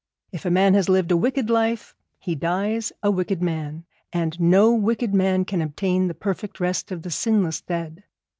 If 0.31 0.45
a 0.45 0.49
man 0.49 0.73
has 0.73 0.89
lived 0.89 1.11
a 1.11 1.15
wicked 1.15 1.51
life, 1.51 1.93
he 2.17 2.33
dies 2.33 2.91
a 3.03 3.11
wicked 3.11 3.43
man, 3.43 3.85
and 4.11 4.35
no 4.39 4.73
wicked 4.73 5.13
man 5.13 5.45
can 5.45 5.61
obtain 5.61 6.07
the 6.07 6.15
perfect 6.15 6.59
rest 6.59 6.91
of 6.91 7.03
the 7.03 7.11
sinless 7.11 7.61
dead. 7.61 8.03